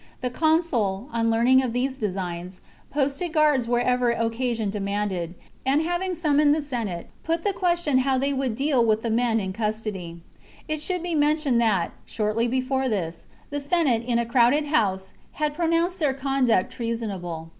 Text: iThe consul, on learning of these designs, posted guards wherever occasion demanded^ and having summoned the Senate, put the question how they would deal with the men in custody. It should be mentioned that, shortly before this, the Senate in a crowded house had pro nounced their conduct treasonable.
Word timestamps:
iThe 0.23 0.33
consul, 0.33 1.07
on 1.13 1.29
learning 1.29 1.61
of 1.61 1.73
these 1.73 1.95
designs, 1.95 2.59
posted 2.89 3.33
guards 3.33 3.67
wherever 3.67 4.09
occasion 4.09 4.71
demanded^ 4.71 5.35
and 5.63 5.83
having 5.83 6.15
summoned 6.15 6.55
the 6.55 6.61
Senate, 6.63 7.05
put 7.23 7.43
the 7.43 7.53
question 7.53 7.99
how 7.99 8.17
they 8.17 8.33
would 8.33 8.55
deal 8.55 8.83
with 8.83 9.03
the 9.03 9.11
men 9.11 9.39
in 9.39 9.53
custody. 9.53 10.19
It 10.67 10.81
should 10.81 11.03
be 11.03 11.13
mentioned 11.13 11.61
that, 11.61 11.91
shortly 12.07 12.47
before 12.47 12.89
this, 12.89 13.27
the 13.51 13.61
Senate 13.61 14.03
in 14.03 14.17
a 14.17 14.25
crowded 14.25 14.65
house 14.65 15.13
had 15.33 15.53
pro 15.53 15.67
nounced 15.67 15.99
their 15.99 16.15
conduct 16.15 16.71
treasonable. 16.73 17.49